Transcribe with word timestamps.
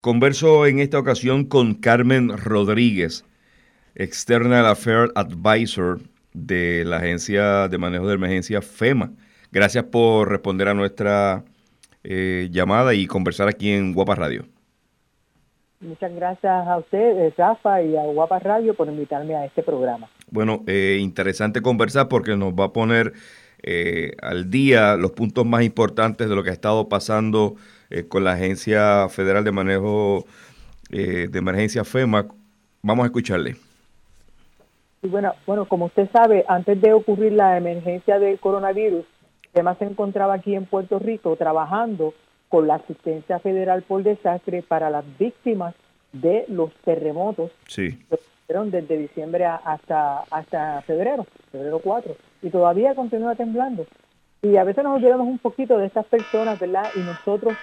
Converso 0.00 0.64
en 0.66 0.78
esta 0.78 0.96
ocasión 0.96 1.44
con 1.44 1.74
Carmen 1.74 2.28
Rodríguez, 2.38 3.24
External 3.96 4.64
Affairs 4.64 5.10
Advisor 5.16 5.98
de 6.32 6.84
la 6.86 6.98
Agencia 6.98 7.66
de 7.66 7.78
Manejo 7.78 8.06
de 8.06 8.14
Emergencia 8.14 8.62
FEMA. 8.62 9.10
Gracias 9.50 9.82
por 9.86 10.30
responder 10.30 10.68
a 10.68 10.74
nuestra 10.74 11.42
eh, 12.04 12.48
llamada 12.52 12.94
y 12.94 13.08
conversar 13.08 13.48
aquí 13.48 13.72
en 13.72 13.92
Guapa 13.92 14.14
Radio. 14.14 14.44
Muchas 15.80 16.14
gracias 16.14 16.68
a 16.68 16.78
usted, 16.78 17.18
eh, 17.18 17.34
Rafa, 17.36 17.82
y 17.82 17.96
a 17.96 18.02
Guapa 18.02 18.38
Radio 18.38 18.74
por 18.74 18.86
invitarme 18.86 19.34
a 19.34 19.46
este 19.46 19.64
programa. 19.64 20.08
Bueno, 20.30 20.62
eh, 20.68 20.98
interesante 21.00 21.60
conversar 21.60 22.06
porque 22.06 22.36
nos 22.36 22.52
va 22.52 22.66
a 22.66 22.72
poner 22.72 23.14
al 24.22 24.48
día 24.48 24.94
los 24.94 25.10
puntos 25.10 25.44
más 25.44 25.64
importantes 25.64 26.28
de 26.28 26.36
lo 26.36 26.44
que 26.44 26.50
ha 26.50 26.52
estado 26.52 26.88
pasando 26.88 27.56
eh, 27.90 28.06
con 28.06 28.24
la 28.24 28.32
Agencia 28.32 29.08
Federal 29.08 29.44
de 29.44 29.52
Manejo 29.52 30.24
eh, 30.90 31.28
de 31.30 31.38
Emergencia 31.38 31.84
FEMA. 31.84 32.26
Vamos 32.82 33.04
a 33.04 33.06
escucharle. 33.06 33.56
Y 35.02 35.08
bueno, 35.08 35.34
bueno, 35.46 35.66
como 35.66 35.86
usted 35.86 36.08
sabe, 36.10 36.44
antes 36.48 36.80
de 36.80 36.92
ocurrir 36.92 37.32
la 37.32 37.56
emergencia 37.56 38.18
del 38.18 38.38
coronavirus, 38.38 39.04
FEMA 39.52 39.74
se 39.76 39.84
encontraba 39.84 40.34
aquí 40.34 40.54
en 40.54 40.66
Puerto 40.66 40.98
Rico 40.98 41.36
trabajando 41.36 42.14
con 42.48 42.66
la 42.66 42.76
asistencia 42.76 43.38
federal 43.38 43.82
por 43.82 44.02
desastre 44.02 44.62
para 44.62 44.90
las 44.90 45.04
víctimas 45.18 45.74
de 46.12 46.44
los 46.48 46.72
terremotos 46.84 47.50
sí. 47.66 47.98
que 48.08 48.18
fueron 48.46 48.70
desde 48.70 48.96
diciembre 48.96 49.44
hasta, 49.44 50.20
hasta 50.30 50.80
febrero, 50.82 51.26
febrero 51.52 51.80
4, 51.80 52.16
y 52.42 52.50
todavía 52.50 52.94
continúa 52.94 53.34
temblando. 53.34 53.86
Y 54.42 54.56
a 54.56 54.64
veces 54.64 54.84
nos 54.84 54.96
olvidamos 54.96 55.26
un 55.26 55.38
poquito 55.38 55.78
de 55.78 55.86
estas 55.86 56.06
personas, 56.06 56.58
¿verdad? 56.60 56.86
Y 56.94 57.00
nosotros 57.00 57.54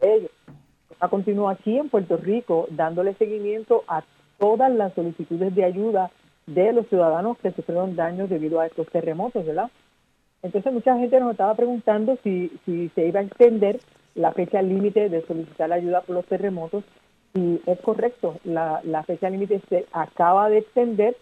ellos. 0.00 0.30
Continúa 1.10 1.52
aquí 1.52 1.76
en 1.76 1.88
Puerto 1.88 2.16
Rico 2.16 2.68
dándole 2.70 3.14
seguimiento 3.14 3.82
a 3.88 4.04
todas 4.38 4.70
las 4.72 4.94
solicitudes 4.94 5.52
de 5.54 5.64
ayuda 5.64 6.10
de 6.46 6.72
los 6.72 6.86
ciudadanos 6.86 7.38
que 7.38 7.50
sufrieron 7.50 7.96
daños 7.96 8.30
debido 8.30 8.60
a 8.60 8.66
estos 8.66 8.86
terremotos, 8.88 9.44
¿verdad? 9.44 9.70
Entonces 10.42 10.72
mucha 10.72 10.96
gente 10.96 11.18
nos 11.18 11.32
estaba 11.32 11.54
preguntando 11.54 12.16
si, 12.22 12.52
si 12.64 12.88
se 12.90 13.06
iba 13.06 13.20
a 13.20 13.24
extender 13.24 13.80
la 14.14 14.32
fecha 14.32 14.62
límite 14.62 15.08
de 15.08 15.26
solicitar 15.26 15.72
ayuda 15.72 16.02
por 16.02 16.14
los 16.16 16.26
terremotos 16.26 16.84
y 17.34 17.60
es 17.66 17.80
correcto, 17.80 18.38
la, 18.44 18.80
la 18.84 19.02
fecha 19.02 19.30
límite 19.30 19.60
se 19.68 19.86
acaba 19.92 20.50
de 20.50 20.58
extender, 20.58 21.16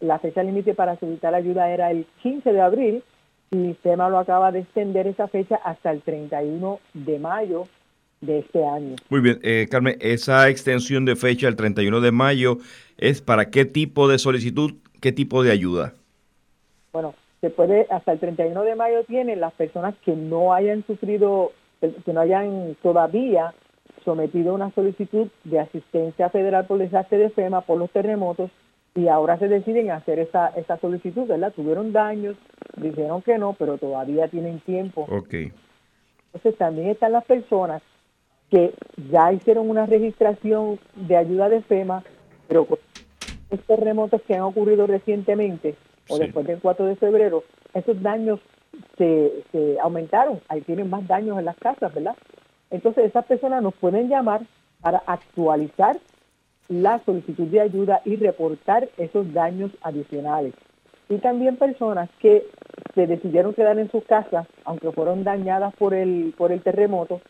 la 0.00 0.18
fecha 0.18 0.42
límite 0.42 0.74
para 0.74 0.98
solicitar 0.98 1.34
ayuda 1.34 1.70
era 1.70 1.90
el 1.90 2.06
15 2.22 2.52
de 2.52 2.60
abril 2.60 3.04
y 3.52 3.76
SEMA 3.82 4.08
lo 4.08 4.18
acaba 4.18 4.50
de 4.50 4.60
extender 4.60 5.06
esa 5.06 5.28
fecha 5.28 5.56
hasta 5.56 5.90
el 5.90 6.00
31 6.00 6.80
de 6.94 7.18
mayo 7.18 7.68
de 8.22 8.38
este 8.38 8.64
año. 8.64 8.96
Muy 9.10 9.20
bien, 9.20 9.38
eh, 9.42 9.68
Carmen, 9.70 9.96
esa 10.00 10.48
extensión 10.48 11.04
de 11.04 11.16
fecha 11.16 11.48
el 11.48 11.56
31 11.56 12.00
de 12.00 12.12
mayo 12.12 12.58
es 12.96 13.20
para 13.20 13.50
qué 13.50 13.66
tipo 13.66 14.08
de 14.08 14.18
solicitud, 14.18 14.74
qué 15.00 15.12
tipo 15.12 15.42
de 15.42 15.52
ayuda. 15.52 15.92
Bueno, 16.92 17.14
se 17.42 17.50
puede, 17.50 17.86
hasta 17.90 18.12
el 18.12 18.20
31 18.20 18.62
de 18.62 18.74
mayo 18.74 19.04
tienen 19.04 19.40
las 19.40 19.52
personas 19.52 19.94
que 20.04 20.16
no 20.16 20.54
hayan 20.54 20.84
sufrido, 20.86 21.52
que 21.80 22.12
no 22.12 22.20
hayan 22.20 22.76
todavía 22.82 23.52
sometido 24.04 24.54
una 24.54 24.72
solicitud 24.74 25.28
de 25.44 25.60
asistencia 25.60 26.30
federal 26.30 26.66
por 26.66 26.78
desastre 26.78 27.18
de 27.18 27.30
FEMA 27.30 27.60
por 27.60 27.78
los 27.78 27.90
terremotos 27.90 28.50
y 28.94 29.08
ahora 29.08 29.38
se 29.38 29.48
deciden 29.48 29.90
hacer 29.90 30.18
esa, 30.18 30.48
esa 30.48 30.78
solicitud, 30.78 31.26
¿verdad? 31.26 31.52
Tuvieron 31.52 31.92
daños, 31.92 32.36
dijeron 32.76 33.22
que 33.22 33.38
no, 33.38 33.54
pero 33.54 33.78
todavía 33.78 34.28
tienen 34.28 34.60
tiempo. 34.60 35.06
Ok. 35.10 35.34
Entonces 36.26 36.58
también 36.58 36.88
están 36.88 37.12
las 37.12 37.24
personas 37.24 37.82
que 38.50 38.74
ya 39.10 39.32
hicieron 39.32 39.70
una 39.70 39.86
registración 39.86 40.78
de 40.94 41.16
ayuda 41.16 41.48
de 41.48 41.62
FEMA, 41.62 42.04
pero 42.48 42.66
con 42.66 42.78
estos 43.50 43.66
terremotos 43.66 44.20
que 44.22 44.34
han 44.34 44.42
ocurrido 44.42 44.86
recientemente 44.86 45.74
o 46.08 46.18
después 46.18 46.46
del 46.46 46.60
4 46.60 46.86
de 46.86 46.96
febrero, 46.96 47.44
esos 47.72 48.00
daños 48.02 48.40
se, 48.98 49.44
se 49.52 49.78
aumentaron, 49.80 50.40
ahí 50.48 50.60
tienen 50.62 50.90
más 50.90 51.06
daños 51.06 51.38
en 51.38 51.46
las 51.46 51.56
casas, 51.56 51.94
¿verdad? 51.94 52.16
Entonces 52.70 53.06
esas 53.06 53.24
personas 53.24 53.62
nos 53.62 53.74
pueden 53.74 54.08
llamar 54.08 54.42
para 54.80 54.98
actualizar 55.06 55.98
la 56.68 57.00
solicitud 57.04 57.46
de 57.48 57.60
ayuda 57.60 58.00
y 58.04 58.16
reportar 58.16 58.88
esos 58.96 59.32
daños 59.32 59.70
adicionales. 59.82 60.54
Y 61.08 61.18
también 61.18 61.56
personas 61.56 62.08
que 62.20 62.46
se 62.94 63.06
decidieron 63.06 63.54
quedar 63.54 63.78
en 63.78 63.90
sus 63.90 64.04
casas, 64.04 64.46
aunque 64.64 64.92
fueron 64.92 65.24
dañadas 65.24 65.74
por 65.74 65.94
el, 65.94 66.34
por 66.36 66.52
el 66.52 66.62
terremoto, 66.62 67.20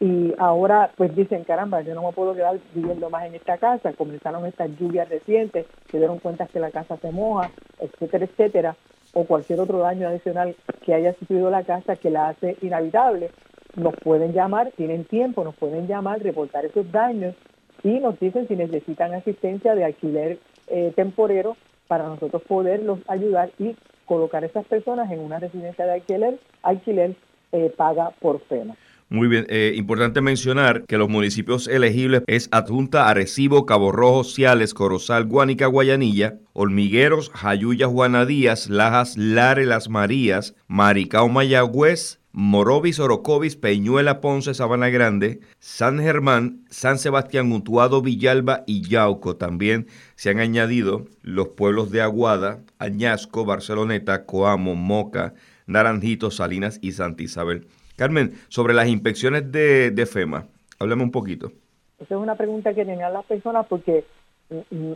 y 0.00 0.32
ahora 0.38 0.90
pues 0.96 1.14
dicen, 1.16 1.44
caramba, 1.44 1.80
yo 1.80 1.94
no 1.94 2.02
me 2.02 2.12
puedo 2.12 2.34
quedar 2.34 2.58
viviendo 2.74 3.10
más 3.10 3.26
en 3.26 3.34
esta 3.34 3.58
casa, 3.58 3.92
comenzaron 3.94 4.46
estas 4.46 4.70
lluvias 4.78 5.08
recientes, 5.08 5.66
se 5.90 5.98
dieron 5.98 6.18
cuenta 6.18 6.46
que 6.46 6.60
la 6.60 6.70
casa 6.70 6.96
se 6.98 7.10
moja, 7.10 7.50
etcétera, 7.80 8.26
etcétera, 8.26 8.76
o 9.12 9.24
cualquier 9.24 9.60
otro 9.60 9.78
daño 9.78 10.06
adicional 10.06 10.54
que 10.84 10.94
haya 10.94 11.14
sufrido 11.14 11.50
la 11.50 11.64
casa 11.64 11.96
que 11.96 12.10
la 12.10 12.28
hace 12.28 12.56
inhabitable, 12.62 13.30
nos 13.74 13.94
pueden 13.96 14.32
llamar, 14.32 14.70
tienen 14.76 15.04
tiempo, 15.04 15.42
nos 15.42 15.56
pueden 15.56 15.86
llamar, 15.86 16.22
reportar 16.22 16.64
esos 16.64 16.90
daños 16.92 17.34
y 17.82 18.00
nos 18.00 18.18
dicen 18.20 18.48
si 18.48 18.56
necesitan 18.56 19.14
asistencia 19.14 19.74
de 19.74 19.84
alquiler 19.84 20.38
eh, 20.68 20.92
temporero 20.96 21.56
para 21.86 22.04
nosotros 22.04 22.42
poderlos 22.42 23.00
ayudar 23.08 23.50
y 23.58 23.76
colocar 24.04 24.42
a 24.42 24.46
esas 24.46 24.66
personas 24.66 25.10
en 25.10 25.20
una 25.20 25.38
residencia 25.38 25.84
de 25.84 25.92
alquiler, 25.92 26.38
alquiler 26.62 27.14
eh, 27.52 27.72
paga 27.76 28.10
por 28.20 28.40
FEMA. 28.40 28.76
Muy 29.10 29.26
bien, 29.26 29.46
eh, 29.48 29.72
importante 29.74 30.20
mencionar 30.20 30.84
que 30.84 30.98
los 30.98 31.08
municipios 31.08 31.66
elegibles 31.66 32.22
es 32.26 32.50
Adjunta, 32.52 33.08
Arecibo, 33.08 33.64
Cabo 33.64 33.90
Rojo, 33.90 34.22
Ciales, 34.22 34.74
Corozal, 34.74 35.24
Guánica, 35.24 35.66
Guayanilla, 35.66 36.36
Hormigueros, 36.52 37.30
Jayuya, 37.30 37.86
Juana 37.86 38.26
Díaz, 38.26 38.68
Lajas, 38.68 39.16
Lare, 39.16 39.64
Las 39.64 39.88
Marías, 39.88 40.54
Maricao, 40.66 41.26
Mayagüez, 41.30 42.17
Morovis, 42.32 43.00
Orocovis, 43.00 43.56
Peñuela, 43.56 44.20
Ponce, 44.20 44.54
Sabana 44.54 44.90
Grande, 44.90 45.40
San 45.58 45.98
Germán, 45.98 46.64
San 46.68 46.98
Sebastián, 46.98 47.48
Mutuado, 47.48 48.02
Villalba 48.02 48.64
y 48.66 48.88
Yauco. 48.88 49.36
También 49.36 49.86
se 50.14 50.30
han 50.30 50.38
añadido 50.38 51.06
los 51.22 51.48
pueblos 51.48 51.90
de 51.90 52.02
Aguada, 52.02 52.60
Añasco, 52.78 53.44
Barceloneta, 53.44 54.24
Coamo, 54.26 54.74
Moca, 54.74 55.34
Naranjito, 55.66 56.30
Salinas 56.30 56.78
y 56.82 56.92
Santa 56.92 57.22
Isabel. 57.22 57.66
Carmen, 57.96 58.34
sobre 58.48 58.74
las 58.74 58.88
inspecciones 58.88 59.50
de, 59.50 60.06
FEMA, 60.06 60.46
háblame 60.78 61.02
un 61.02 61.10
poquito. 61.10 61.50
Esa 61.98 62.14
es 62.14 62.20
una 62.20 62.36
pregunta 62.36 62.72
que 62.72 62.84
tenían 62.84 63.12
las 63.12 63.24
personas 63.24 63.66
porque 63.66 64.04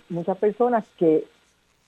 muchas 0.09 0.39
personas 0.39 0.85
que 0.99 1.25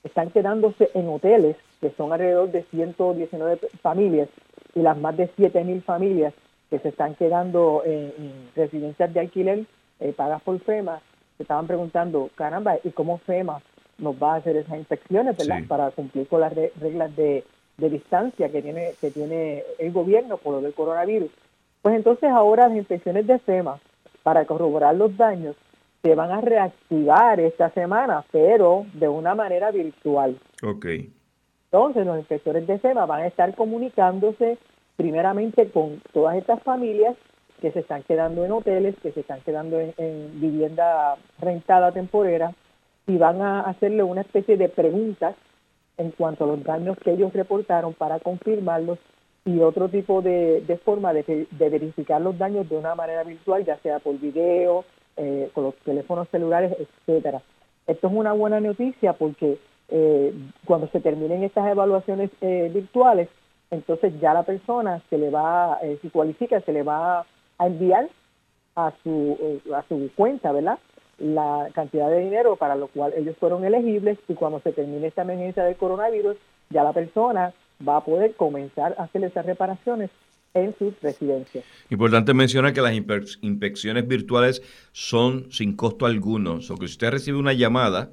están 0.03 0.29
quedándose 0.31 0.89
en 0.93 1.07
hoteles, 1.07 1.55
que 1.79 1.91
son 1.91 2.11
alrededor 2.11 2.51
de 2.51 2.63
119 2.63 3.59
familias, 3.81 4.27
y 4.75 4.81
las 4.81 4.97
más 4.97 5.17
de 5.17 5.29
7.000 5.35 5.81
familias 5.81 6.33
que 6.69 6.79
se 6.79 6.89
están 6.89 7.15
quedando 7.15 7.81
en, 7.85 8.11
residencias 8.55 9.13
de 9.13 9.19
alquiler 9.19 9.65
eh, 9.99 10.13
pagas 10.15 10.41
por 10.43 10.59
FEMA, 10.59 10.99
se 11.37 11.43
estaban 11.43 11.65
preguntando, 11.65 12.29
caramba, 12.35 12.75
¿y 12.83 12.91
cómo 12.91 13.17
FEMA 13.17 13.61
nos 13.97 14.21
va 14.21 14.33
a 14.33 14.37
hacer 14.37 14.57
esas 14.57 14.77
inspecciones, 14.77 15.37
verdad? 15.37 15.63
Para 15.67 15.91
cumplir 15.91 16.27
con 16.27 16.41
las 16.41 16.53
reglas 16.53 17.15
de 17.15 17.43
de 17.77 17.89
distancia 17.89 18.49
que 18.49 18.61
tiene, 18.61 18.93
que 19.01 19.11
tiene 19.11 19.63
el 19.79 19.91
gobierno 19.91 20.37
por 20.37 20.53
lo 20.53 20.61
del 20.61 20.73
coronavirus. 20.73 21.29
Pues 21.81 21.95
entonces 21.95 22.29
ahora 22.29 22.67
las 22.67 22.77
inspecciones 22.77 23.27
de 23.27 23.39
FEMA 23.39 23.79
para 24.23 24.45
corroborar 24.45 24.95
los 24.95 25.15
daños 25.17 25.55
se 26.01 26.15
van 26.15 26.31
a 26.31 26.41
reactivar 26.41 27.39
esta 27.39 27.69
semana, 27.71 28.23
pero 28.31 28.85
de 28.93 29.07
una 29.07 29.35
manera 29.35 29.71
virtual. 29.71 30.37
Ok. 30.63 30.85
Entonces 31.75 32.05
los 32.05 32.19
inspectores 32.19 32.65
de 32.67 32.79
FEMA 32.79 33.05
van 33.05 33.23
a 33.23 33.27
estar 33.27 33.53
comunicándose 33.53 34.57
primeramente 34.95 35.69
con 35.71 36.01
todas 36.13 36.37
estas 36.37 36.63
familias 36.63 37.17
que 37.59 37.69
se 37.73 37.81
están 37.81 38.01
quedando 38.03 38.45
en 38.45 38.53
hoteles, 38.53 38.95
que 39.03 39.11
se 39.11 39.19
están 39.19 39.41
quedando 39.41 39.81
en, 39.81 39.93
en 39.97 40.39
vivienda 40.39 41.17
rentada 41.37 41.91
temporera, 41.91 42.53
y 43.07 43.17
van 43.17 43.41
a 43.41 43.59
hacerle 43.59 44.03
una 44.03 44.21
especie 44.21 44.55
de 44.55 44.69
preguntas 44.69 45.35
en 45.97 46.11
cuanto 46.11 46.45
a 46.45 46.47
los 46.47 46.63
daños 46.63 46.97
que 46.99 47.11
ellos 47.11 47.33
reportaron 47.33 47.93
para 47.93 48.19
confirmarlos 48.19 48.97
y 49.43 49.59
otro 49.59 49.89
tipo 49.89 50.21
de, 50.21 50.79
forma 50.85 51.11
de, 51.11 51.45
verificar 51.51 52.21
los 52.21 52.37
daños 52.37 52.69
de 52.69 52.77
una 52.77 52.95
manera 52.95 53.25
virtual, 53.25 53.65
ya 53.65 53.77
sea 53.79 53.99
por 53.99 54.17
video, 54.17 54.85
eh, 55.17 55.49
con 55.53 55.65
los 55.65 55.75
teléfonos 55.83 56.29
celulares, 56.29 56.73
etcétera. 56.79 57.41
Esto 57.85 58.07
es 58.07 58.13
una 58.13 58.31
buena 58.31 58.61
noticia 58.61 59.11
porque 59.11 59.59
eh, 59.89 60.33
cuando 60.65 60.87
se 60.87 60.99
terminen 60.99 61.43
estas 61.43 61.67
evaluaciones 61.67 62.31
eh, 62.41 62.71
virtuales, 62.73 63.29
entonces 63.71 64.13
ya 64.19 64.33
la 64.33 64.43
persona 64.43 65.01
se 65.09 65.17
le 65.17 65.29
va, 65.29 65.79
si 66.01 66.09
cualifica, 66.09 66.61
se 66.61 66.71
le 66.71 66.83
va 66.83 67.25
a 67.57 67.67
enviar 67.67 68.09
a 68.75 68.93
su, 69.03 69.61
a 69.73 69.83
su 69.87 70.09
cuenta, 70.15 70.51
¿verdad? 70.51 70.77
la 71.17 71.69
cantidad 71.73 72.09
de 72.09 72.19
dinero 72.19 72.55
para 72.55 72.75
lo 72.75 72.87
cual 72.87 73.13
ellos 73.15 73.35
fueron 73.39 73.63
elegibles 73.63 74.17
y 74.27 74.33
cuando 74.33 74.59
se 74.59 74.71
termine 74.71 75.07
esta 75.07 75.21
emergencia 75.21 75.63
del 75.63 75.75
coronavirus, 75.75 76.35
ya 76.69 76.83
la 76.83 76.93
persona 76.93 77.53
va 77.87 77.97
a 77.97 78.03
poder 78.03 78.35
comenzar 78.35 78.95
a 78.97 79.03
hacer 79.03 79.23
esas 79.23 79.45
reparaciones 79.45 80.09
en 80.53 80.75
sus 80.77 80.99
residencias. 81.01 81.65
Importante 81.89 82.33
mencionar 82.33 82.73
que 82.73 82.81
las 82.81 82.93
inspecciones 82.93 84.07
virtuales 84.07 84.61
son 84.93 85.51
sin 85.51 85.75
costo 85.75 86.05
alguno. 86.05 86.59
O 86.69 86.77
que 86.77 86.87
si 86.87 86.93
usted 86.93 87.11
recibe 87.11 87.37
una 87.37 87.53
llamada 87.53 88.09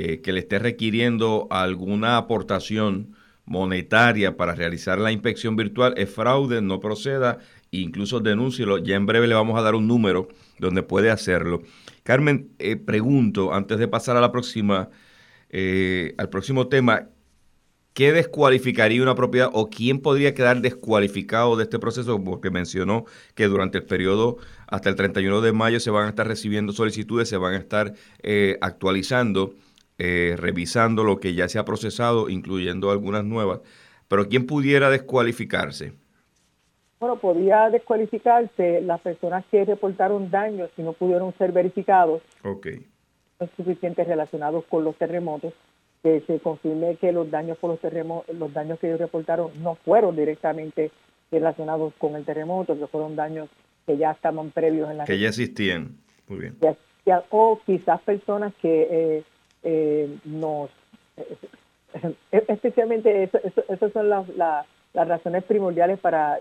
eh, 0.00 0.20
que 0.20 0.32
le 0.32 0.38
esté 0.38 0.60
requiriendo 0.60 1.48
alguna 1.50 2.18
aportación 2.18 3.16
monetaria 3.44 4.36
para 4.36 4.54
realizar 4.54 4.98
la 5.00 5.10
inspección 5.10 5.56
virtual, 5.56 5.92
es 5.96 6.08
fraude, 6.08 6.62
no 6.62 6.78
proceda, 6.78 7.38
incluso 7.72 8.20
denúncielo. 8.20 8.78
Ya 8.78 8.94
en 8.94 9.06
breve 9.06 9.26
le 9.26 9.34
vamos 9.34 9.58
a 9.58 9.62
dar 9.62 9.74
un 9.74 9.88
número 9.88 10.28
donde 10.60 10.84
puede 10.84 11.10
hacerlo. 11.10 11.62
Carmen, 12.04 12.52
eh, 12.60 12.76
pregunto, 12.76 13.52
antes 13.52 13.78
de 13.80 13.88
pasar 13.88 14.16
a 14.16 14.20
la 14.20 14.30
próxima, 14.30 14.88
eh, 15.50 16.14
al 16.16 16.28
próximo 16.28 16.68
tema, 16.68 17.08
¿qué 17.92 18.12
descualificaría 18.12 19.02
una 19.02 19.16
propiedad 19.16 19.50
o 19.52 19.68
quién 19.68 19.98
podría 19.98 20.32
quedar 20.32 20.60
descualificado 20.60 21.56
de 21.56 21.64
este 21.64 21.80
proceso? 21.80 22.22
Porque 22.22 22.50
mencionó 22.50 23.04
que 23.34 23.46
durante 23.46 23.78
el 23.78 23.84
periodo 23.84 24.36
hasta 24.68 24.90
el 24.90 24.94
31 24.94 25.40
de 25.40 25.52
mayo 25.52 25.80
se 25.80 25.90
van 25.90 26.06
a 26.06 26.10
estar 26.10 26.28
recibiendo 26.28 26.72
solicitudes, 26.72 27.28
se 27.28 27.36
van 27.36 27.54
a 27.54 27.58
estar 27.58 27.94
eh, 28.22 28.58
actualizando, 28.60 29.56
eh, 29.98 30.34
revisando 30.36 31.04
lo 31.04 31.18
que 31.18 31.34
ya 31.34 31.48
se 31.48 31.58
ha 31.58 31.64
procesado, 31.64 32.28
incluyendo 32.28 32.90
algunas 32.90 33.24
nuevas. 33.24 33.60
Pero 34.08 34.28
¿quién 34.28 34.46
pudiera 34.46 34.90
descualificarse? 34.90 35.92
Bueno, 37.00 37.16
podría 37.16 37.70
descualificarse 37.70 38.80
las 38.80 39.00
personas 39.00 39.44
que 39.50 39.64
reportaron 39.64 40.30
daños 40.30 40.70
y 40.76 40.82
no 40.82 40.92
pudieron 40.92 41.32
ser 41.38 41.52
verificados. 41.52 42.22
Ok. 42.42 42.68
No 43.40 43.48
suficientes 43.56 44.06
relacionados 44.06 44.64
con 44.68 44.82
los 44.82 44.96
terremotos 44.96 45.52
que 46.02 46.22
se 46.26 46.38
confirme 46.40 46.96
que 46.96 47.12
los 47.12 47.30
daños 47.30 47.58
por 47.58 47.70
los 47.70 47.80
terremotos, 47.80 48.34
los 48.36 48.52
daños 48.52 48.78
que 48.78 48.88
ellos 48.88 49.00
reportaron 49.00 49.50
no 49.62 49.74
fueron 49.84 50.16
directamente 50.16 50.90
relacionados 51.30 51.92
con 51.98 52.16
el 52.16 52.24
terremoto, 52.24 52.78
que 52.78 52.86
fueron 52.86 53.16
daños 53.16 53.48
que 53.86 53.96
ya 53.96 54.12
estaban 54.12 54.50
previos 54.50 54.90
en 54.90 54.98
la 54.98 55.04
que 55.04 55.18
ya 55.18 55.28
existían. 55.28 55.96
Muy 56.28 56.40
bien. 56.40 56.56
o 57.30 57.60
quizás 57.64 58.00
personas 58.02 58.52
que 58.60 58.86
eh, 58.90 59.24
eh, 59.62 60.18
nos 60.24 60.70
eh, 61.16 61.36
especialmente 62.30 63.30
esas 63.68 63.92
son 63.92 64.08
las, 64.08 64.28
las, 64.36 64.66
razones 64.94 65.44
primordiales 65.44 65.98
para 66.00 66.38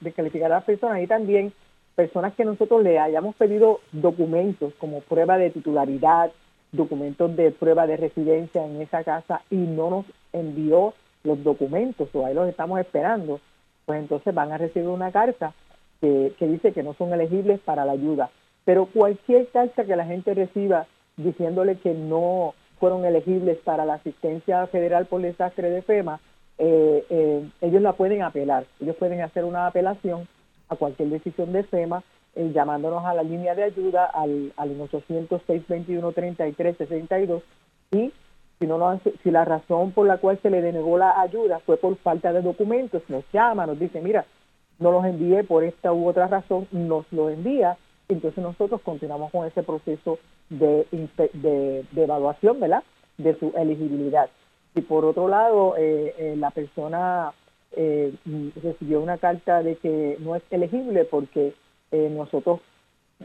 descalificar 0.00 0.50
a 0.50 0.56
las 0.56 0.64
personas 0.64 1.02
y 1.02 1.06
también 1.06 1.52
personas 1.94 2.34
que 2.34 2.44
nosotros 2.44 2.82
le 2.82 2.98
hayamos 2.98 3.36
pedido 3.36 3.80
documentos 3.92 4.72
como 4.78 5.00
prueba 5.00 5.38
de 5.38 5.50
titularidad, 5.50 6.32
documentos 6.72 7.36
de 7.36 7.50
prueba 7.50 7.86
de 7.86 7.96
residencia 7.96 8.64
en 8.64 8.80
esa 8.80 9.04
casa 9.04 9.42
y 9.50 9.56
no 9.56 9.90
nos 9.90 10.06
envió 10.32 10.94
los 11.22 11.42
documentos 11.44 12.08
o 12.14 12.26
ahí 12.26 12.34
los 12.34 12.48
estamos 12.48 12.80
esperando, 12.80 13.40
pues 13.86 14.00
entonces 14.00 14.34
van 14.34 14.52
a 14.52 14.58
recibir 14.58 14.88
una 14.88 15.12
carta 15.12 15.52
que, 16.00 16.34
dice 16.40 16.72
que 16.72 16.82
no 16.82 16.94
son 16.94 17.12
elegibles 17.12 17.60
para 17.60 17.84
la 17.84 17.92
ayuda. 17.92 18.30
Pero 18.64 18.86
cualquier 18.86 19.46
carta 19.48 19.84
que 19.84 19.96
la 19.96 20.04
gente 20.04 20.34
reciba 20.34 20.86
diciéndole 21.16 21.78
que 21.78 21.94
no 21.94 22.54
fueron 22.78 23.04
elegibles 23.04 23.58
para 23.58 23.84
la 23.84 23.94
asistencia 23.94 24.66
federal 24.66 25.06
por 25.06 25.22
desastre 25.22 25.70
de 25.70 25.82
FEMA, 25.82 26.20
eh, 26.58 27.04
eh, 27.10 27.48
ellos 27.60 27.82
la 27.82 27.92
pueden 27.92 28.22
apelar. 28.22 28.66
Ellos 28.80 28.96
pueden 28.96 29.20
hacer 29.20 29.44
una 29.44 29.66
apelación 29.66 30.26
a 30.68 30.76
cualquier 30.76 31.10
decisión 31.10 31.52
de 31.52 31.64
FEMA 31.64 32.02
eh, 32.34 32.50
llamándonos 32.54 33.04
a 33.04 33.12
la 33.14 33.22
línea 33.22 33.54
de 33.54 33.64
ayuda 33.64 34.06
al, 34.06 34.54
al 34.56 34.78
800-621-3362 34.78 37.42
y 37.90 38.10
si, 38.58 38.66
no 38.66 38.98
si 39.22 39.30
la 39.30 39.44
razón 39.44 39.92
por 39.92 40.06
la 40.06 40.16
cual 40.16 40.38
se 40.40 40.48
le 40.48 40.62
denegó 40.62 40.96
la 40.96 41.20
ayuda 41.20 41.58
fue 41.66 41.76
por 41.76 41.94
falta 41.98 42.32
de 42.32 42.40
documentos, 42.40 43.02
nos 43.08 43.22
llama, 43.32 43.66
nos 43.66 43.78
dice, 43.78 44.00
mira, 44.00 44.24
no 44.78 44.92
los 44.92 45.04
envié 45.04 45.44
por 45.44 45.62
esta 45.62 45.92
u 45.92 46.08
otra 46.08 46.26
razón, 46.26 46.66
nos 46.70 47.04
lo 47.12 47.28
envía, 47.28 47.76
entonces 48.08 48.42
nosotros 48.42 48.80
continuamos 48.80 49.30
con 49.30 49.46
ese 49.46 49.62
proceso 49.62 50.18
de, 50.50 50.86
de, 51.32 51.84
evaluación, 51.96 52.60
¿verdad?, 52.60 52.82
de 53.18 53.38
su 53.38 53.52
elegibilidad. 53.56 54.28
Y 54.74 54.82
por 54.82 55.04
otro 55.04 55.28
lado, 55.28 55.76
eh, 55.76 56.14
eh, 56.18 56.34
la 56.36 56.50
persona 56.50 57.32
recibió 58.62 59.00
una 59.00 59.16
carta 59.16 59.62
de 59.62 59.76
que 59.76 60.18
no 60.20 60.36
es 60.36 60.42
elegible 60.50 61.06
porque 61.06 61.54
eh, 61.90 62.10
nosotros 62.10 62.60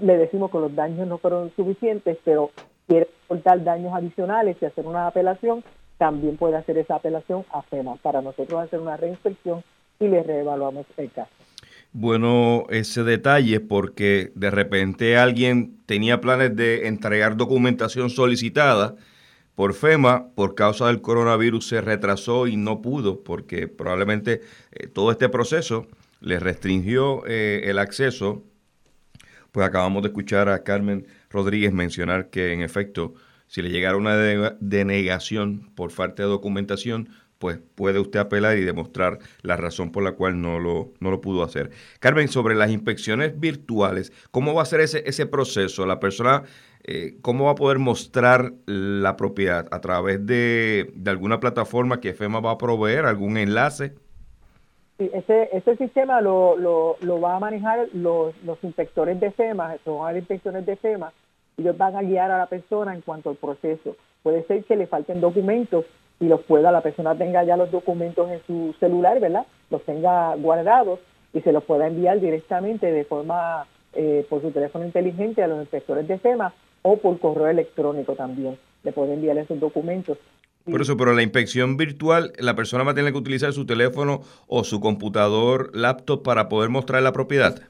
le 0.01 0.17
decimos 0.17 0.51
que 0.51 0.59
los 0.59 0.73
daños 0.73 1.07
no 1.07 1.17
fueron 1.17 1.51
suficientes, 1.55 2.17
pero 2.23 2.51
quiere 2.87 3.07
reportar 3.21 3.63
daños 3.63 3.93
adicionales 3.93 4.57
y 4.61 4.65
hacer 4.65 4.85
una 4.85 5.07
apelación, 5.07 5.63
también 5.97 6.37
puede 6.37 6.55
hacer 6.55 6.77
esa 6.77 6.95
apelación 6.95 7.43
a 7.51 7.61
FEMA 7.63 7.95
para 7.95 8.21
nosotros 8.21 8.61
hacer 8.61 8.79
una 8.79 8.97
reinspección 8.97 9.63
y 9.99 10.07
le 10.07 10.23
reevaluamos 10.23 10.85
el 10.97 11.11
caso. 11.11 11.31
Bueno, 11.99 12.67
ese 12.69 13.03
detalle 13.03 13.59
porque 13.59 14.31
de 14.35 14.51
repente 14.51 15.17
alguien 15.17 15.79
tenía 15.87 16.21
planes 16.21 16.55
de 16.55 16.85
entregar 16.87 17.37
documentación 17.37 18.11
solicitada 18.11 18.95
por 19.55 19.73
FEMA, 19.73 20.27
por 20.35 20.53
causa 20.53 20.85
del 20.85 21.01
coronavirus 21.01 21.67
se 21.67 21.81
retrasó 21.81 22.45
y 22.45 22.55
no 22.55 22.83
pudo 22.83 23.23
porque 23.23 23.67
probablemente 23.67 24.41
eh, 24.73 24.85
todo 24.85 25.09
este 25.09 25.27
proceso 25.27 25.87
le 26.21 26.39
restringió 26.39 27.23
eh, 27.25 27.63
el 27.63 27.79
acceso. 27.79 28.43
Pues 29.51 29.65
acabamos 29.65 30.03
de 30.03 30.09
escuchar 30.09 30.49
a 30.49 30.63
Carmen 30.63 31.07
Rodríguez 31.31 31.73
mencionar 31.73 32.29
que 32.29 32.53
en 32.53 32.61
efecto, 32.61 33.15
si 33.47 33.63
le 33.63 33.71
llegara 33.71 33.97
una 33.97 34.15
denegación 34.59 35.71
por 35.73 35.89
falta 35.89 36.21
de 36.21 36.29
documentación, 36.29 37.09
pues 37.39 37.59
puede 37.75 37.99
usted 37.99 38.19
apelar 38.19 38.57
y 38.57 38.63
demostrar 38.63 39.19
la 39.41 39.57
razón 39.57 39.91
por 39.91 40.03
la 40.03 40.13
cual 40.13 40.41
no 40.41 40.59
lo, 40.59 40.91
no 40.99 41.11
lo 41.11 41.21
pudo 41.21 41.43
hacer. 41.43 41.71
Carmen, 41.99 42.27
sobre 42.27 42.55
las 42.55 42.71
inspecciones 42.71 43.39
virtuales, 43.39 44.11
¿cómo 44.31 44.53
va 44.53 44.63
a 44.63 44.65
ser 44.65 44.81
ese, 44.81 45.03
ese 45.05 45.25
proceso? 45.25 45.85
La 45.85 45.99
persona, 45.99 46.43
eh, 46.83 47.17
¿cómo 47.21 47.45
va 47.45 47.51
a 47.51 47.55
poder 47.55 47.79
mostrar 47.79 48.53
la 48.65 49.15
propiedad? 49.15 49.67
¿A 49.71 49.81
través 49.81 50.25
de, 50.25 50.91
de 50.95 51.11
alguna 51.11 51.39
plataforma 51.39 51.99
que 51.99 52.13
FEMA 52.13 52.39
va 52.39 52.51
a 52.51 52.57
proveer, 52.57 53.05
algún 53.05 53.37
enlace? 53.37 53.93
Sí, 54.97 55.11
ese, 55.13 55.49
ese 55.53 55.77
sistema 55.77 56.21
lo, 56.21 56.57
lo, 56.57 56.97
lo 57.01 57.21
va 57.21 57.35
a 57.35 57.39
manejar 57.39 57.87
los, 57.93 58.33
los 58.43 58.57
inspectores 58.63 59.19
de 59.19 59.31
FEMA, 59.31 59.75
son 59.85 60.03
las 60.07 60.17
inspecciones 60.17 60.65
de 60.65 60.75
FEMA, 60.75 61.13
ellos 61.57 61.77
van 61.77 61.95
a 61.95 62.01
guiar 62.01 62.31
a 62.31 62.39
la 62.39 62.47
persona 62.47 62.95
en 62.95 63.01
cuanto 63.01 63.29
al 63.29 63.35
proceso. 63.35 63.95
Puede 64.23 64.43
ser 64.45 64.63
que 64.63 64.75
le 64.75 64.87
falten 64.87 65.21
documentos 65.21 65.85
y 66.19 66.25
los 66.25 66.41
pueda, 66.41 66.71
la 66.71 66.81
persona 66.81 67.15
tenga 67.15 67.43
ya 67.43 67.57
los 67.57 67.71
documentos 67.71 68.29
en 68.31 68.41
su 68.47 68.73
celular, 68.79 69.19
¿verdad? 69.19 69.45
Los 69.69 69.83
tenga 69.83 70.35
guardados 70.35 70.99
y 71.33 71.41
se 71.41 71.51
los 71.51 71.63
pueda 71.63 71.87
enviar 71.87 72.19
directamente 72.19 72.91
de 72.91 73.03
forma 73.05 73.67
eh, 73.93 74.25
por 74.29 74.41
su 74.41 74.51
teléfono 74.51 74.85
inteligente 74.85 75.43
a 75.43 75.47
los 75.47 75.59
inspectores 75.59 76.07
de 76.07 76.17
FEMA 76.17 76.53
o 76.81 76.97
por 76.97 77.19
correo 77.19 77.47
electrónico 77.47 78.13
también. 78.13 78.57
Le 78.83 78.91
puede 78.91 79.13
enviar 79.13 79.37
esos 79.37 79.59
documentos 79.59 80.17
por 80.71 80.81
eso, 80.81 80.97
pero 80.97 81.13
la 81.13 81.23
inspección 81.23 81.77
virtual, 81.77 82.33
la 82.39 82.55
persona 82.55 82.83
va 82.83 82.91
a 82.91 82.95
tener 82.95 83.13
que 83.13 83.17
utilizar 83.17 83.53
su 83.53 83.65
teléfono 83.65 84.21
o 84.47 84.63
su 84.63 84.79
computador, 84.81 85.71
laptop 85.73 86.23
para 86.23 86.49
poder 86.49 86.69
mostrar 86.69 87.01
la 87.03 87.13
propiedad. 87.13 87.61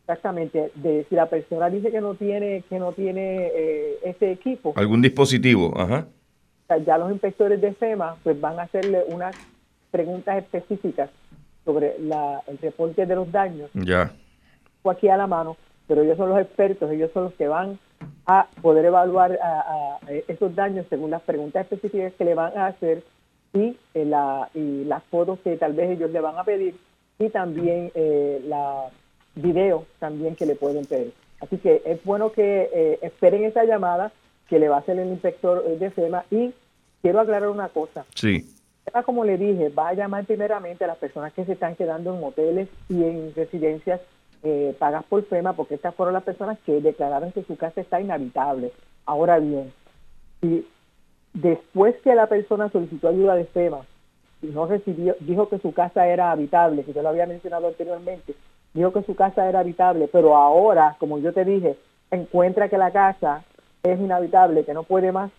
Exactamente. 0.00 0.72
De, 0.74 1.06
si 1.08 1.14
la 1.14 1.26
persona 1.26 1.70
dice 1.70 1.90
que 1.90 2.00
no 2.00 2.14
tiene 2.14 2.64
que 2.68 2.78
no 2.78 2.92
tiene 2.92 3.50
eh, 3.54 3.98
ese 4.04 4.32
equipo. 4.32 4.72
Algún 4.74 5.02
dispositivo, 5.02 5.72
ajá. 5.78 6.08
Ya 6.86 6.98
los 6.98 7.10
inspectores 7.10 7.60
de 7.60 7.72
FEMA 7.72 8.16
pues 8.22 8.38
van 8.40 8.58
a 8.58 8.64
hacerle 8.64 9.02
unas 9.08 9.34
preguntas 9.90 10.36
específicas 10.36 11.10
sobre 11.64 11.96
el 11.96 12.58
reporte 12.60 13.06
de 13.06 13.14
los 13.14 13.30
daños. 13.32 13.70
Ya. 13.74 14.12
O 14.82 14.90
aquí 14.90 15.08
a 15.08 15.16
la 15.16 15.26
mano, 15.26 15.56
pero 15.86 16.02
ellos 16.02 16.16
son 16.16 16.28
los 16.28 16.40
expertos, 16.40 16.90
ellos 16.90 17.10
son 17.12 17.24
los 17.24 17.34
que 17.34 17.48
van 17.48 17.78
a 18.26 18.46
poder 18.60 18.84
evaluar 18.84 19.38
a, 19.42 19.98
esos 20.28 20.54
daños 20.54 20.86
según 20.90 21.10
las 21.10 21.22
preguntas 21.22 21.62
específicas 21.62 22.12
que 22.14 22.24
le 22.24 22.34
van 22.34 22.56
a 22.56 22.66
hacer 22.66 23.02
y, 23.54 23.76
eh, 23.94 24.04
la, 24.04 24.50
y 24.54 24.84
las 24.84 25.02
fotos 25.04 25.38
que 25.40 25.56
tal 25.56 25.72
vez 25.72 25.90
ellos 25.90 26.10
le 26.10 26.20
van 26.20 26.36
a 26.36 26.44
pedir 26.44 26.76
y 27.18 27.30
también 27.30 27.90
eh, 27.94 28.42
la 28.46 28.90
video 29.34 29.86
también 29.98 30.36
que 30.36 30.46
le 30.46 30.54
pueden 30.54 30.84
pedir. 30.84 31.12
Así 31.40 31.56
que 31.58 31.82
es 31.84 32.04
bueno 32.04 32.32
que 32.32 32.68
eh, 32.72 32.98
esperen 33.02 33.44
esa 33.44 33.64
llamada 33.64 34.12
que 34.48 34.58
le 34.58 34.68
va 34.68 34.76
a 34.76 34.80
hacer 34.80 34.98
el 34.98 35.08
inspector 35.08 35.64
de 35.64 35.90
FEMA 35.90 36.24
y 36.30 36.52
quiero 37.02 37.20
aclarar 37.20 37.48
una 37.48 37.68
cosa. 37.68 38.04
Sí. 38.14 38.46
Como 39.04 39.24
le 39.24 39.36
dije, 39.36 39.68
va 39.68 39.88
a 39.88 39.94
llamar 39.94 40.24
primeramente 40.24 40.84
a 40.84 40.88
las 40.88 40.96
personas 40.96 41.32
que 41.34 41.44
se 41.44 41.52
están 41.52 41.76
quedando 41.76 42.14
en 42.16 42.24
hoteles 42.24 42.68
y 42.88 43.04
en 43.04 43.34
residencias 43.34 44.00
eh, 44.42 44.74
pagas 44.78 45.04
por 45.04 45.24
FEMA, 45.24 45.52
porque 45.54 45.74
estas 45.74 45.94
fueron 45.94 46.14
las 46.14 46.22
personas 46.22 46.58
que 46.64 46.80
declararon 46.80 47.32
que 47.32 47.42
su 47.44 47.56
casa 47.56 47.80
está 47.80 48.00
inhabitable. 48.00 48.72
Ahora 49.04 49.38
bien, 49.38 49.72
si 50.40 50.66
después 51.34 51.96
que 52.02 52.14
la 52.14 52.28
persona 52.28 52.70
solicitó 52.70 53.08
ayuda 53.08 53.34
de 53.34 53.44
FEMA 53.44 53.80
y 54.42 54.46
no 54.46 54.66
recibió, 54.66 55.16
dijo 55.20 55.48
que 55.48 55.58
su 55.58 55.72
casa 55.72 56.06
era 56.06 56.30
habitable, 56.30 56.84
que 56.84 56.92
yo 56.92 57.02
lo 57.02 57.10
había 57.10 57.26
mencionado 57.26 57.68
anteriormente, 57.68 58.34
dijo 58.72 58.92
que 58.92 59.02
su 59.02 59.14
casa 59.14 59.48
era 59.48 59.60
habitable, 59.60 60.08
pero 60.10 60.36
ahora, 60.36 60.96
como 60.98 61.18
yo 61.18 61.32
te 61.32 61.44
dije, 61.44 61.76
encuentra 62.10 62.68
que 62.68 62.78
la 62.78 62.90
casa 62.90 63.44
es 63.82 63.98
inhabitable, 63.98 64.64
que 64.64 64.74
no 64.74 64.82
puede 64.82 65.12
más, 65.12 65.30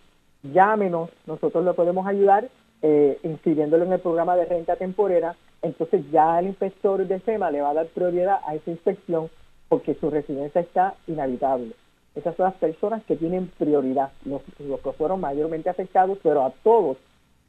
llámenos, 0.42 1.10
nosotros 1.26 1.64
le 1.64 1.74
podemos 1.74 2.06
ayudar 2.06 2.48
eh, 2.82 3.18
inscribiéndolo 3.22 3.84
en 3.84 3.92
el 3.92 4.00
programa 4.00 4.36
de 4.36 4.46
renta 4.46 4.76
temporera 4.76 5.36
entonces 5.62 6.02
ya 6.10 6.38
el 6.38 6.46
inspector 6.46 7.06
de 7.06 7.20
FEMA 7.20 7.50
le 7.50 7.60
va 7.60 7.70
a 7.70 7.74
dar 7.74 7.86
prioridad 7.88 8.40
a 8.46 8.54
esa 8.54 8.70
inspección 8.70 9.28
porque 9.68 9.94
su 9.94 10.10
residencia 10.10 10.60
está 10.60 10.94
inhabitable. 11.06 11.72
Esas 12.14 12.34
son 12.36 12.46
las 12.46 12.54
personas 12.54 13.04
que 13.04 13.16
tienen 13.16 13.48
prioridad, 13.58 14.10
los, 14.24 14.42
los 14.58 14.80
que 14.80 14.92
fueron 14.92 15.20
mayormente 15.20 15.70
afectados, 15.70 16.18
pero 16.22 16.44
a 16.44 16.50
todos, 16.64 16.96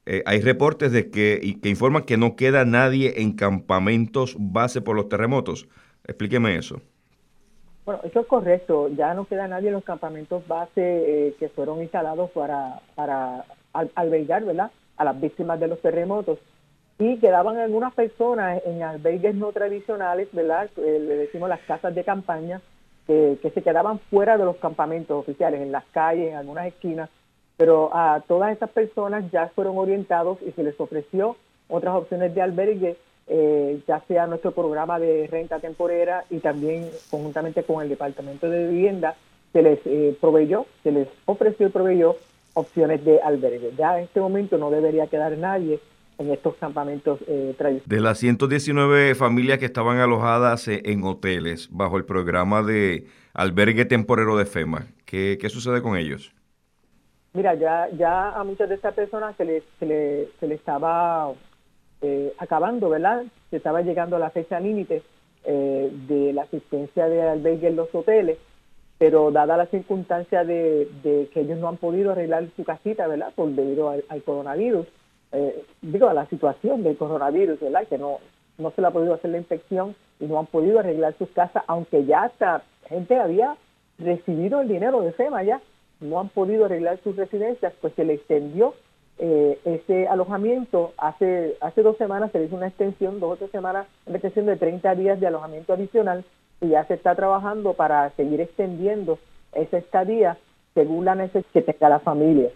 eh, 0.06 0.23
hay 0.25 0.40
reportes 0.40 0.90
de 0.90 1.11
que, 1.11 1.58
informan 1.64 2.04
que 2.04 2.16
no 2.16 2.35
queda 2.35 2.64
nadie 2.64 3.20
en 3.20 3.32
campamentos 3.32 4.37
base 4.38 4.80
por 4.80 4.97
los 4.97 5.11
terremotos. 5.11 5.68
Explíqueme 6.04 6.56
eso. 6.56 6.80
Bueno, 7.85 8.00
eso 8.04 8.20
es 8.20 8.26
correcto. 8.26 8.88
Ya 8.97 9.12
no 9.12 9.26
queda 9.26 9.47
nadie 9.49 9.68
en 9.68 9.75
los 9.75 9.85
campamentos 9.85 10.49
base 10.49 10.80
eh, 10.80 11.37
que 11.38 11.50
fueron 11.50 11.82
instalados 11.82 12.30
para, 12.30 12.80
para 12.94 13.44
albergar 13.97 14.47
¿verdad? 14.47 14.70
a 14.97 15.04
las 15.04 15.20
víctimas 15.20 15.61
de 15.61 15.68
los 15.68 15.82
terremotos. 15.82 16.38
Y 16.99 17.19
quedaban 17.19 17.57
algunas 17.59 17.95
personas 17.95 18.61
en 18.67 18.83
albergues 18.83 19.35
no 19.35 19.52
tradicionales, 19.52 20.28
¿verdad? 20.33 20.69
Eh, 20.76 20.99
le 21.00 21.17
decimos 21.17 21.49
las 21.49 21.61
casas 21.61 21.95
de 21.95 22.05
campaña, 22.05 22.61
que 23.07 23.50
se 23.55 23.62
quedaban 23.62 24.00
fuera 24.11 24.37
de 24.37 24.45
los 24.45 24.57
campamentos 24.57 25.19
oficiales, 25.19 25.62
en 25.62 25.73
las 25.73 25.85
calles, 25.93 26.28
en 26.28 26.37
algunas 26.37 26.67
esquinas, 26.67 27.09
pero 27.57 27.90
a 27.93 28.23
todas 28.26 28.55
esas 28.55 28.71
personas 28.71 29.31
ya 29.33 29.49
fueron 29.49 29.78
orientados 29.78 30.38
y 30.47 30.52
se 30.52 30.62
les 30.62 30.78
ofreció 30.78 31.37
otras 31.69 31.95
opciones 31.97 32.35
de 32.35 32.43
albergue, 32.43 32.97
eh, 33.26 33.81
ya 33.87 34.00
sea 34.07 34.26
nuestro 34.26 34.52
programa 34.52 34.99
de 34.99 35.26
renta 35.26 35.59
temporera 35.59 36.25
y 36.31 36.38
también 36.38 36.88
conjuntamente 37.11 37.62
con 37.64 37.83
el 37.83 37.88
Departamento 37.88 38.49
de 38.49 38.69
Vivienda, 38.69 39.17
se 39.52 39.62
les 39.62 39.81
eh, 39.87 40.17
proveyó, 40.21 40.67
se 40.83 40.93
les 40.93 41.09
ofreció 41.25 41.67
y 41.67 41.71
proveyó 41.71 42.17
opciones 42.55 43.05
de 43.05 43.21
albergue. 43.21 43.73
Ya 43.76 43.99
en 43.99 44.05
este 44.05 44.21
momento 44.21 44.57
no 44.57 44.71
debería 44.71 45.07
quedar 45.09 45.37
nadie 45.37 45.81
en 46.18 46.30
estos 46.30 46.56
campamentos 46.56 47.20
eh, 47.26 47.54
tradicionales. 47.56 47.88
De 47.88 48.00
las 48.00 48.18
119 48.18 49.14
familias 49.14 49.58
que 49.58 49.66
estaban 49.66 49.98
alojadas 49.98 50.68
en 50.68 51.04
hoteles 51.04 51.68
bajo 51.70 51.96
el 51.96 52.04
programa 52.04 52.62
de 52.62 53.06
albergue 53.34 53.84
temporero 53.84 54.37
de 54.37 54.44
FEMA, 54.44 54.87
¿qué, 55.04 55.38
qué 55.40 55.48
sucede 55.48 55.80
con 55.80 55.96
ellos? 55.96 56.34
Mira, 57.34 57.54
ya, 57.54 57.88
ya 57.96 58.30
a 58.30 58.42
muchas 58.42 58.68
de 58.68 58.75
estas 58.75 58.94
personas 58.94 59.37
se 59.37 59.44
les, 59.44 59.62
se 59.78 59.87
le, 59.87 60.28
se 60.40 60.52
estaba 60.52 61.30
eh, 62.00 62.32
acabando, 62.38 62.88
¿verdad? 62.88 63.25
Se 63.50 63.56
estaba 63.56 63.82
llegando 63.82 64.16
a 64.16 64.18
la 64.18 64.30
fecha 64.30 64.58
límite 64.58 65.02
eh, 65.44 65.90
de 66.08 66.32
la 66.32 66.42
asistencia 66.42 67.08
de 67.08 67.22
albergue 67.22 67.68
en 67.68 67.76
los 67.76 67.94
hoteles, 67.94 68.38
pero 68.98 69.30
dada 69.30 69.56
la 69.56 69.66
circunstancia 69.66 70.44
de, 70.44 70.88
que 71.02 71.40
ellos 71.40 71.58
no 71.58 71.68
han 71.68 71.76
podido 71.76 72.12
arreglar 72.12 72.48
su 72.56 72.64
casita, 72.64 73.06
¿verdad? 73.06 73.32
Por 73.34 73.50
debido 73.50 73.90
al, 73.90 74.22
coronavirus, 74.25 74.87
eh, 75.32 75.64
digo, 75.82 76.08
a 76.08 76.14
la 76.14 76.26
situación 76.26 76.82
del 76.82 76.97
coronavirus. 76.97 77.58
Que 77.88 77.99
no, 77.99 78.18
no 78.58 78.70
se 78.73 78.80
le 78.80 78.87
ha 78.87 78.90
podido 78.90 79.14
hacer 79.14 79.30
la 79.30 79.38
inspección 79.38 79.94
y 80.20 80.26
no 80.26 80.38
han 80.38 80.47
podido 80.47 80.78
arreglar 80.78 81.14
sus 81.18 81.28
casas, 81.30 81.62
aunque 81.66 82.04
ya 82.04 82.25
hasta 82.25 82.62
gente 82.88 83.16
había 83.16 83.56
recibido 83.99 84.61
el 84.61 84.68
dinero 84.68 85.00
de 85.02 85.12
FEMA 85.12 85.42
ya 85.42 85.61
no 86.00 86.20
han 86.20 86.28
podido 86.28 86.64
arreglar 86.64 87.00
sus 87.02 87.16
residencias, 87.16 87.73
pues 87.80 87.92
se 87.94 88.04
le 88.04 88.14
extendió 88.14 88.75
eh, 89.18 89.58
ese 89.64 90.06
alojamiento. 90.06 90.92
Hace, 90.97 91.56
hace 91.61 91.82
dos 91.82 91.97
semanas 91.97 92.30
se 92.30 92.38
le 92.38 92.47
hizo 92.47 92.56
una 92.56 92.68
extensión, 92.68 93.18
dos 93.18 93.32
o 93.32 93.37
tres 93.37 93.50
semanas, 93.50 93.87
una 94.06 94.16
extensión 94.16 94.47
de 94.47 94.56
30 94.56 94.94
días 94.94 95.20
de 95.20 95.26
alojamiento 95.26 95.73
adicional 95.73 96.25
y 96.61 96.68
ya 96.68 96.85
se 96.87 96.94
está 96.94 97.14
trabajando 97.14 97.75
para 97.75 98.11
seguir 98.11 98.40
extendiendo 98.40 99.18
esa 99.52 99.78
estadía 99.78 100.38
según 100.75 101.04
la 101.04 101.14
necesidad 101.14 101.50
que 101.52 101.62
tenga 101.62 101.88
la 101.88 101.99
familia. 102.00 102.50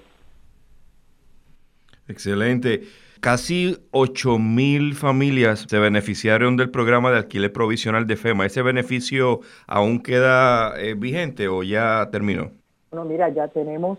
Excelente. 2.13 2.83
Casi 3.21 3.79
8.000 3.93 4.95
familias 4.95 5.67
se 5.69 5.79
beneficiaron 5.79 6.57
del 6.57 6.71
programa 6.71 7.11
de 7.11 7.19
alquiler 7.19 7.53
provisional 7.53 8.07
de 8.07 8.17
FEMA. 8.17 8.45
¿Ese 8.45 8.61
beneficio 8.63 9.41
aún 9.67 10.03
queda 10.03 10.79
eh, 10.79 10.95
vigente 10.95 11.49
o 11.49 11.63
ya 11.63 12.09
terminó? 12.11 12.51
Bueno, 12.91 13.07
mira, 13.07 13.31
ya 13.31 13.49
tenemos, 13.49 13.99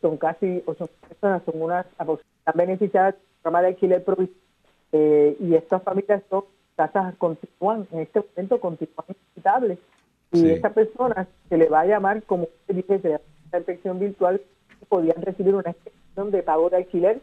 son 0.00 0.16
casi 0.16 0.62
8 0.64 0.88
personas, 1.06 1.42
son 1.44 1.60
unas 1.60 1.84
están 1.84 2.54
beneficiadas 2.54 3.14
del 3.14 3.22
programa 3.42 3.62
de 3.62 3.68
alquiler 3.68 4.04
eh, 4.92 5.36
y 5.38 5.54
estas 5.54 5.82
familias 5.82 6.22
son 6.30 6.44
casas 6.76 7.14
continúan, 7.18 7.86
en 7.92 8.00
este 8.00 8.20
momento 8.20 8.60
continúan 8.60 9.06
visitables. 9.08 9.78
Y 10.32 10.48
a 10.48 10.54
esta 10.54 10.72
persona 10.72 11.28
se 11.48 11.58
le 11.58 11.68
va 11.68 11.80
a 11.80 11.86
llamar, 11.86 12.22
como 12.22 12.48
se 12.66 12.72
dice, 12.72 12.98
de 12.98 13.20
la 13.52 13.58
inspección 13.58 13.98
virtual, 13.98 14.40
podían 14.88 15.20
recibir 15.20 15.54
una 15.54 15.72
extensión 15.72 16.30
de 16.30 16.42
pago 16.42 16.70
de 16.70 16.78
alquiler 16.78 17.20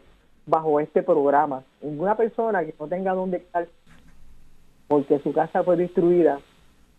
bajo 0.48 0.80
este 0.80 1.02
programa. 1.02 1.62
Ninguna 1.82 2.16
persona 2.16 2.64
que 2.64 2.74
no 2.80 2.88
tenga 2.88 3.12
dónde 3.12 3.36
estar 3.38 3.68
porque 4.88 5.18
su 5.20 5.32
casa 5.32 5.62
fue 5.62 5.76
destruida 5.76 6.40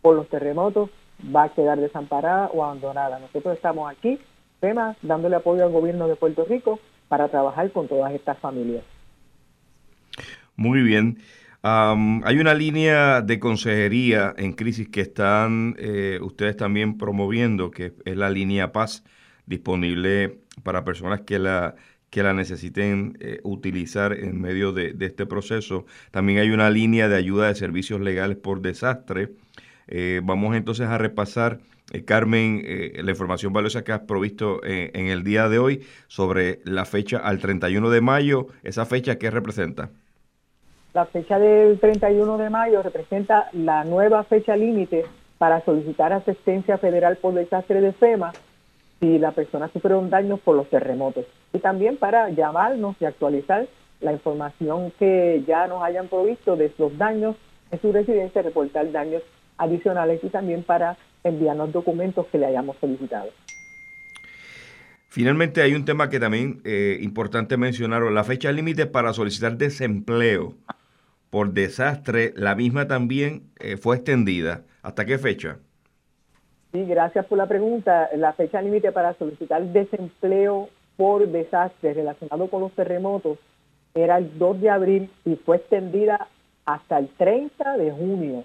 por 0.01 0.15
los 0.15 0.29
terremotos 0.29 0.91
va 1.35 1.45
a 1.45 1.49
quedar 1.49 1.79
desamparada 1.79 2.47
o 2.53 2.63
abandonada. 2.63 3.19
Nosotros 3.19 3.55
estamos 3.55 3.91
aquí, 3.91 4.19
FEMA, 4.61 4.95
dándole 5.01 5.35
apoyo 5.35 5.65
al 5.65 5.71
gobierno 5.71 6.07
de 6.07 6.15
Puerto 6.15 6.45
Rico 6.45 6.79
para 7.07 7.27
trabajar 7.27 7.71
con 7.71 7.87
todas 7.87 8.13
estas 8.13 8.37
familias. 8.37 8.83
Muy 10.55 10.81
bien. 10.83 11.17
hay 11.63 12.39
una 12.39 12.53
línea 12.53 13.21
de 13.21 13.39
consejería 13.39 14.33
en 14.37 14.53
crisis 14.53 14.87
que 14.89 15.01
están 15.01 15.75
eh, 15.79 16.19
ustedes 16.21 16.55
también 16.55 16.97
promoviendo, 16.97 17.71
que 17.71 17.93
es 18.05 18.15
la 18.15 18.29
línea 18.29 18.71
Paz, 18.71 19.03
disponible 19.45 20.37
para 20.63 20.85
personas 20.85 21.21
que 21.21 21.39
la, 21.39 21.75
que 22.09 22.23
la 22.23 22.33
necesiten 22.33 23.17
eh, 23.19 23.39
utilizar 23.43 24.13
en 24.13 24.41
medio 24.41 24.71
de, 24.71 24.95
este 24.99 25.25
proceso. 25.25 25.85
También 26.11 26.39
hay 26.39 26.51
una 26.51 26.69
línea 26.69 27.07
de 27.07 27.15
ayuda 27.15 27.47
de 27.47 27.55
servicios 27.55 28.01
legales 28.01 28.37
por 28.37 28.61
desastre 28.61 29.29
eh, 29.91 30.21
vamos 30.23 30.55
entonces 30.55 30.87
a 30.87 30.99
repasar, 30.99 31.57
eh, 31.91 32.05
Carmen, 32.05 32.63
la 33.03 33.09
información 33.09 33.53
valiosa 33.53 33.83
que 33.83 33.91
has 33.91 34.01
provisto 34.01 34.61
en 34.63 35.07
el 35.07 35.23
día 35.23 35.49
de 35.49 35.57
hoy 35.57 35.83
sobre 36.07 36.59
la 36.63 36.85
fecha 36.85 37.17
al 37.17 37.39
31 37.39 37.89
de 37.89 37.99
mayo. 37.99 38.45
¿Esa 38.61 38.85
fecha 38.85 39.17
qué 39.17 39.31
representa? 39.31 39.89
la 40.93 41.05
fecha 41.05 41.37
del 41.37 41.79
31 41.79 42.37
de 42.37 42.49
mayo 42.49 42.81
representa 42.81 43.49
la 43.53 43.83
nueva 43.83 44.23
fecha 44.23 44.55
límite 44.55 45.05
para 45.37 45.63
solicitar 45.63 46.11
asistencia 46.11 46.77
federal 46.77 47.17
por 47.17 47.33
desastre 47.33 47.81
de 47.81 47.93
FEMA 47.93 48.33
si 48.99 49.17
la 49.17 49.31
persona 49.31 49.69
sufrió 49.69 49.99
un 49.99 50.09
daño 50.09 50.37
por 50.37 50.55
los 50.55 50.69
terremotos. 50.69 51.25
Y 51.53 51.59
también 51.59 51.97
para 51.97 52.29
llamarnos 52.29 52.95
y 52.99 53.05
actualizar 53.05 53.67
la 54.01 54.13
información 54.13 54.91
que 54.97 55.43
ya 55.47 55.67
nos 55.67 55.83
hayan 55.83 56.07
provisto 56.07 56.55
de 56.55 56.71
los 56.77 56.97
daños 56.97 57.35
en 57.71 57.81
su 57.81 57.91
residencia, 57.91 58.41
reportar 58.41 58.91
daños 58.91 59.23
adicionales 59.57 60.23
y 60.23 60.29
también 60.29 60.63
para 60.63 60.97
enviarnos 61.23 61.71
documentos 61.71 62.25
que 62.27 62.37
le 62.37 62.45
hayamos 62.45 62.77
solicitado. 62.77 63.29
Finalmente 65.09 65.61
hay 65.61 65.73
un 65.73 65.85
tema 65.85 66.09
que 66.09 66.19
también 66.19 66.61
es 66.63 66.71
eh, 66.71 66.97
importante 67.01 67.57
mencionar, 67.57 68.03
la 68.03 68.23
fecha 68.23 68.51
límite 68.51 68.85
para 68.85 69.11
solicitar 69.11 69.57
desempleo 69.57 70.53
por 71.29 71.51
desastre, 71.53 72.33
la 72.35 72.55
misma 72.55 72.87
también 72.87 73.51
eh, 73.59 73.77
fue 73.77 73.97
extendida. 73.97 74.63
¿Hasta 74.81 75.05
qué 75.05 75.17
fecha? 75.17 75.57
Sí, 76.71 76.85
gracias 76.85 77.25
por 77.25 77.37
la 77.37 77.47
pregunta. 77.47 78.09
La 78.15 78.33
fecha 78.33 78.61
límite 78.61 78.91
para 78.91 79.13
solicitar 79.15 79.63
desempleo 79.63 80.69
por 80.99 81.25
desastre 81.29 81.93
relacionado 81.93 82.49
con 82.49 82.59
los 82.59 82.73
terremotos 82.73 83.37
era 83.95 84.17
el 84.17 84.37
2 84.37 84.59
de 84.59 84.69
abril 84.69 85.09
y 85.23 85.37
fue 85.37 85.55
extendida 85.55 86.27
hasta 86.65 86.99
el 86.99 87.07
30 87.07 87.77
de 87.77 87.89
junio 87.89 88.43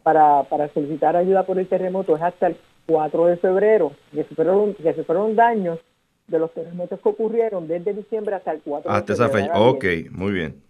para, 0.03 0.43
para 0.43 0.67
solicitar 0.69 1.15
ayuda 1.15 1.43
por 1.43 1.57
el 1.57 1.67
terremoto 1.67 2.15
es 2.15 2.21
hasta 2.21 2.47
el 2.47 2.57
4 2.85 3.25
de 3.27 3.37
febrero, 3.37 3.93
que 4.11 4.23
se 4.23 4.35
fueron, 4.35 4.73
que 4.73 4.93
se 4.93 5.03
fueron 5.03 5.35
daños 5.35 5.79
de 6.27 6.39
los 6.39 6.53
terremotos 6.53 6.99
que 6.99 7.09
ocurrieron 7.09 7.67
desde 7.67 7.93
diciembre 7.93 8.35
hasta 8.35 8.51
el 8.51 8.61
4 8.61 8.77
de 8.77 8.83
febrero. 8.83 8.97
Hasta 8.97 9.13
esa 9.13 9.29
fecha, 9.29 9.59
ok, 9.59 9.85
muy 10.11 10.33
bien. 10.33 10.61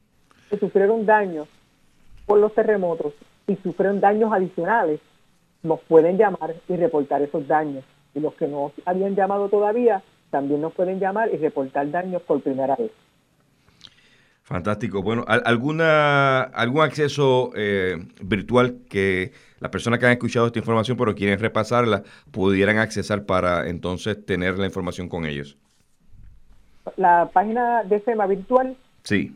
Que 0.50 0.58
sufrieron 0.58 1.06
daños 1.06 1.48
por 2.26 2.40
los 2.40 2.54
terremotos 2.54 3.14
y 3.48 3.56
sufrieron 3.58 4.00
daños 4.00 4.32
adicionales, 4.32 5.00
nos 5.64 5.80
pueden 5.82 6.18
llamar 6.18 6.56
y 6.68 6.76
reportar 6.76 7.22
esos 7.22 7.48
daños. 7.48 7.84
Y 8.16 8.20
los 8.20 8.34
que 8.36 8.48
no 8.48 8.72
habían 8.86 9.16
llamado 9.16 9.50
todavía, 9.50 10.04
también 10.30 10.62
nos 10.62 10.74
pueden 10.74 11.00
llamar 11.00 11.30
y 11.34 11.38
reportar 11.38 11.90
daños 11.92 12.22
por 12.22 12.42
primera 12.42 12.76
vez. 12.76 12.92
Fantástico. 14.44 15.02
Bueno, 15.02 15.26
¿alguna, 15.28 16.42
¿algún 16.42 16.82
acceso 16.82 17.52
eh, 17.56 17.96
virtual 18.22 18.80
que 18.90 19.32
las 19.60 19.72
personas 19.72 20.00
que 20.00 20.06
han 20.06 20.12
escuchado 20.12 20.48
esta 20.48 20.60
información 20.60 20.98
pero 20.98 21.16
quieren 21.16 21.40
repasarla 21.40 22.04
pudieran 22.30 22.78
accesar 22.78 23.26
para 23.26 23.70
entonces 23.70 24.26
tener 24.26 24.60
la 24.60 24.66
información 24.66 25.08
con 25.08 25.26
ellos? 25.26 25.58
La 26.98 27.30
página 27.32 27.84
de 27.84 28.02
FEMA 28.02 28.28
virtual. 28.28 28.76
Sí. 29.04 29.34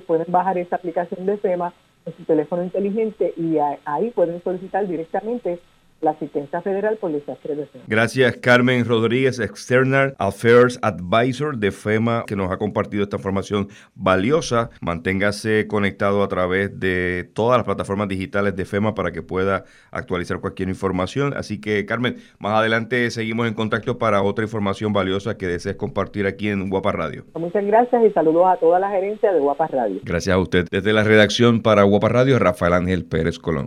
Pueden 0.06 0.32
bajar 0.32 0.58
esa 0.58 0.78
aplicación 0.78 1.26
de 1.26 1.36
FEMA 1.38 1.74
en 2.06 2.16
su 2.16 2.24
teléfono 2.24 2.64
inteligente 2.64 3.34
y 3.36 3.58
ahí 3.86 4.12
pueden 4.12 4.42
solicitar 4.42 4.88
directamente 4.88 5.60
la 6.02 6.12
asistencia 6.12 6.62
federal 6.62 6.98
por 6.98 7.12
desastre 7.12 7.56
de 7.56 7.66
FEMA. 7.66 7.86
Gracias 7.88 8.38
Carmen 8.38 8.86
Rodríguez, 8.86 9.40
External 9.40 10.16
Affairs 10.20 10.80
Advisor 10.82 11.58
de 11.58 11.72
FEMA, 11.72 12.24
que 12.28 12.36
nos 12.36 12.52
ha 12.52 12.58
compartido 12.58 13.04
esta 13.04 13.18
información 13.18 13.70
valiosa. 13.96 14.70
Manténgase 14.82 15.68
conectado 15.68 16.24
a 16.24 16.28
través 16.28 16.80
de 16.80 17.30
todas 17.34 17.58
las 17.58 17.66
plataformas 17.66 18.08
digitales 18.08 18.56
de 18.56 18.66
FEMA 18.66 18.94
para 18.94 19.12
que 19.12 19.22
pueda 19.22 19.66
actualizar 19.92 20.40
cualquier 20.40 20.70
información. 20.70 21.34
Así 21.36 21.60
que 21.60 21.86
Carmen, 21.86 22.18
más 22.40 22.54
adelante 22.54 23.10
seguimos 23.12 23.48
en 23.48 23.54
contacto 23.54 23.98
para 23.98 24.22
otra 24.22 24.46
información 24.46 24.94
valiosa 24.94 25.38
que 25.38 25.48
desees 25.48 25.76
compartir 25.76 26.28
aquí 26.28 26.50
en 26.50 26.70
Guapa 26.70 26.92
Radio. 26.92 27.26
Muchas 27.36 27.66
gracias 27.66 28.04
y 28.04 28.12
saludos 28.12 28.46
a 28.48 28.58
toda 28.58 28.80
la 28.80 28.90
gerencia 28.90 29.32
de 29.32 29.40
Guapa 29.40 29.68
Radio. 29.68 30.00
Gracias 30.04 30.36
a 30.36 30.40
usted. 30.40 30.68
Desde 30.70 30.94
la 30.94 31.04
redacción 31.04 31.62
para 31.62 31.84
Guapa 31.84 32.10
Radio, 32.10 32.40
Rafael 32.40 32.74
Ángel 32.74 33.06
Pérez 33.06 33.40
Colón. 33.40 33.66